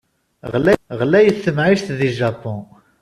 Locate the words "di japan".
1.99-2.61